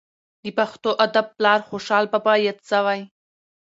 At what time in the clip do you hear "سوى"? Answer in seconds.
2.69-2.99